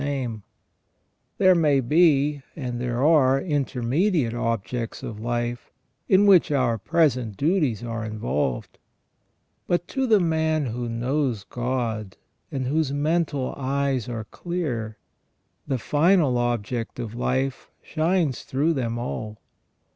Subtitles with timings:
[1.37, 5.69] There may be, and there are, intermediate objects of life,
[6.09, 8.79] in which our present duties are involved;
[9.67, 12.17] but to the man who knows God,
[12.51, 14.97] and whose mental eyes are clear,
[15.67, 19.37] the final object of life shines through them all.